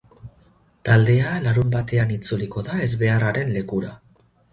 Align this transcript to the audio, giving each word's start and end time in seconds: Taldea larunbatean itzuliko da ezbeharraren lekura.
Taldea 0.87 1.33
larunbatean 1.47 2.13
itzuliko 2.15 2.63
da 2.69 2.79
ezbeharraren 2.87 3.53
lekura. 3.59 3.93